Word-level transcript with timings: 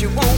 you 0.00 0.08
want. 0.10 0.37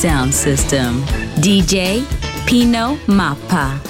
Sound 0.00 0.32
system. 0.32 1.04
DJ 1.42 2.02
Pino 2.46 2.96
Mappa. 3.06 3.89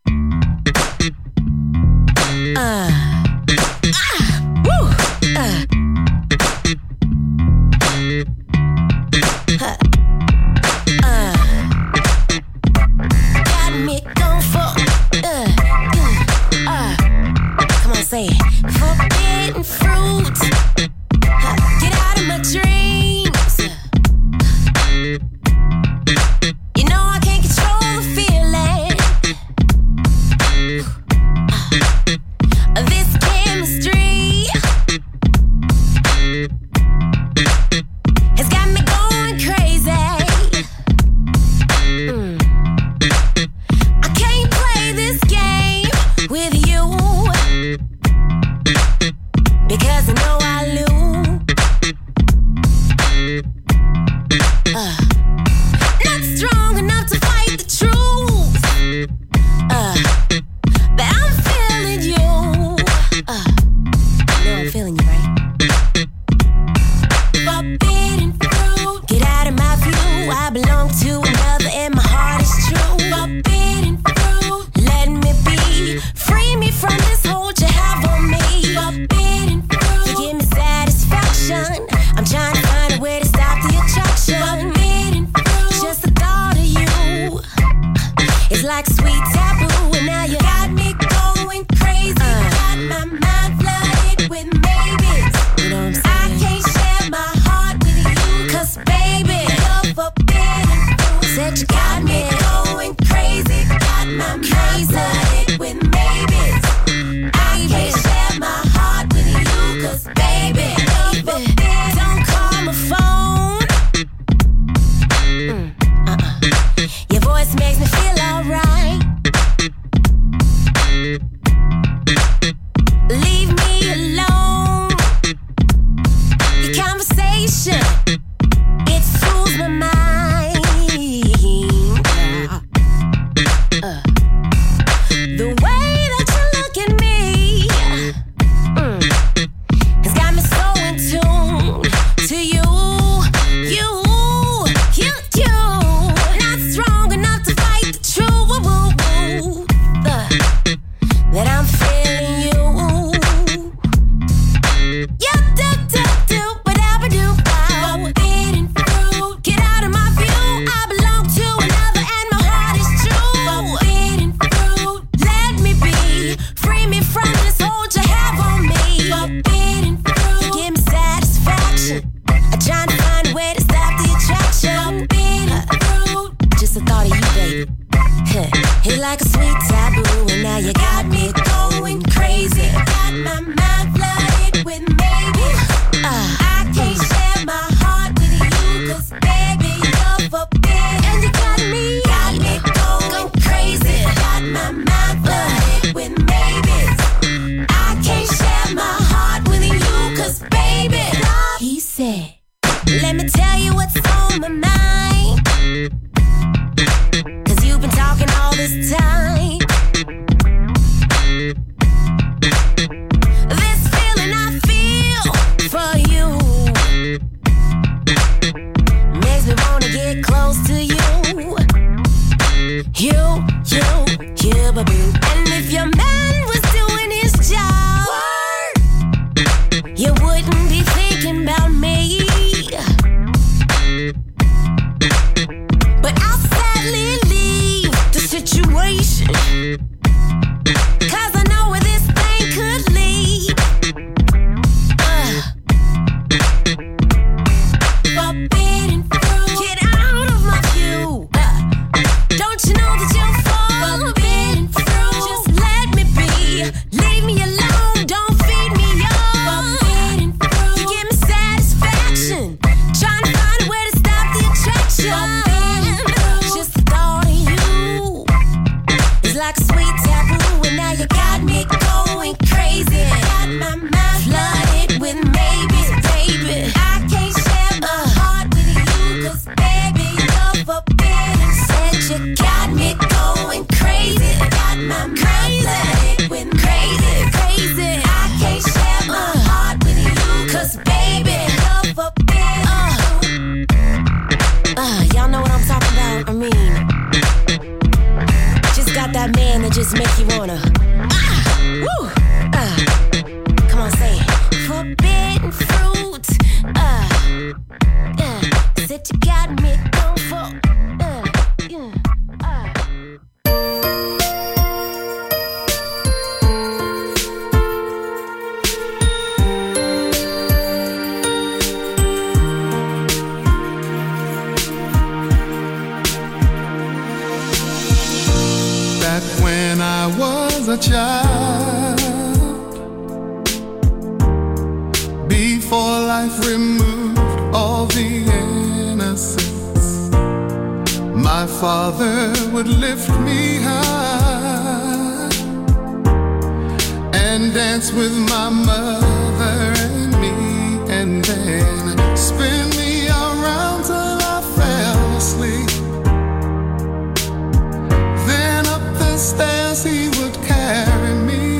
as 359.71 359.85
he 359.85 360.09
would 360.19 360.35
carry 360.43 361.15
me. 361.29 361.57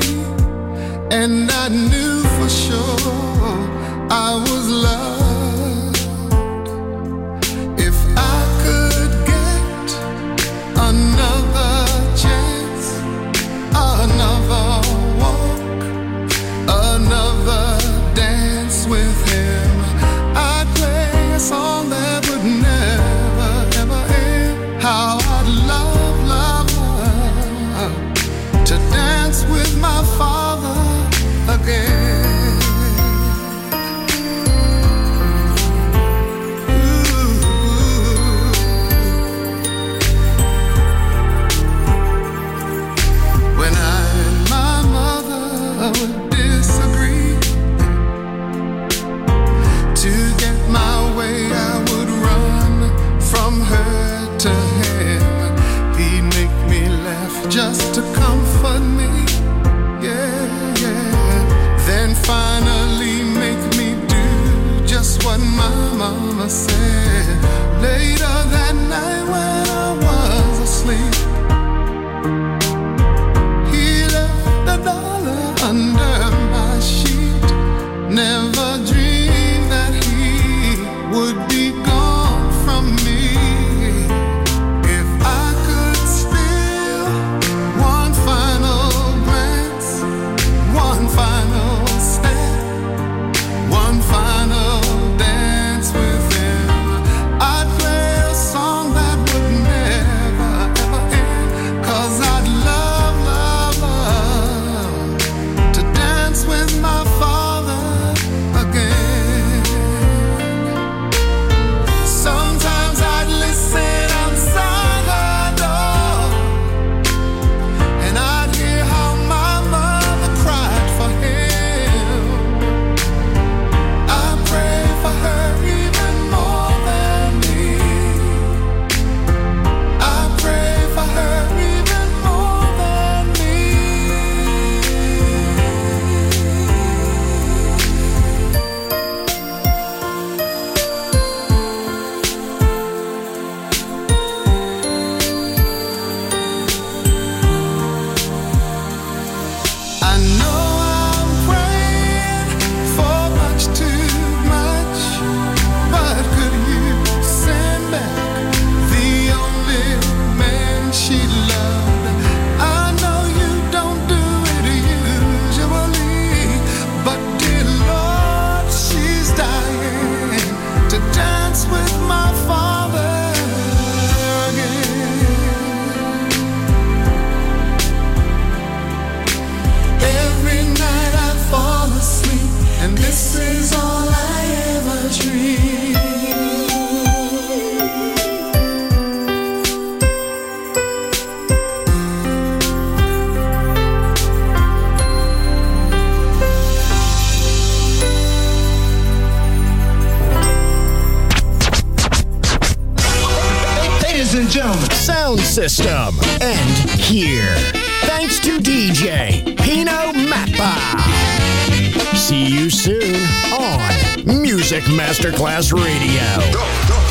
And 1.10 1.50
I 1.50 1.68
knew 1.68 2.22
for 2.36 2.48
sure 2.48 3.56
I 4.10 4.34
was 4.48 4.68
loved. 4.68 5.21